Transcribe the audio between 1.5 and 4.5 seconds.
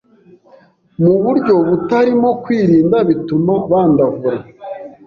butarimo kwirinda bituma bandavura